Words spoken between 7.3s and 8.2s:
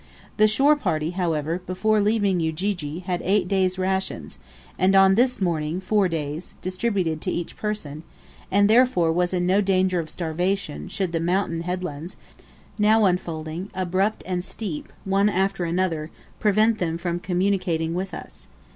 each person,